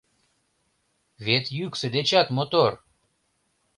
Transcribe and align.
Вет 1.25 1.45
йӱксӧ 1.57 1.87
дечат 1.95 2.27
мотор! 2.35 2.71